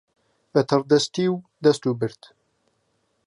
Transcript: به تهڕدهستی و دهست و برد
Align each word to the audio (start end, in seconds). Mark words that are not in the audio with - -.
به 0.51 0.61
تهڕدهستی 0.69 1.25
و 1.33 1.35
دهست 1.63 1.83
و 1.87 1.91
برد 1.99 2.21